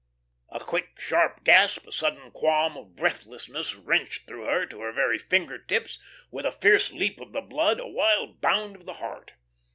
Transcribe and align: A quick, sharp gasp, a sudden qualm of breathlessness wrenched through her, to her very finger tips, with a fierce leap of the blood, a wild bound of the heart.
A 0.49 0.59
quick, 0.59 0.99
sharp 0.99 1.43
gasp, 1.43 1.85
a 1.85 1.91
sudden 1.91 2.31
qualm 2.31 2.75
of 2.75 2.95
breathlessness 2.95 3.75
wrenched 3.75 4.25
through 4.25 4.45
her, 4.45 4.65
to 4.65 4.79
her 4.81 4.91
very 4.91 5.19
finger 5.19 5.59
tips, 5.59 5.99
with 6.31 6.43
a 6.47 6.51
fierce 6.51 6.91
leap 6.91 7.19
of 7.21 7.33
the 7.33 7.41
blood, 7.41 7.79
a 7.79 7.87
wild 7.87 8.41
bound 8.41 8.75
of 8.77 8.87
the 8.87 8.93
heart. 8.95 9.33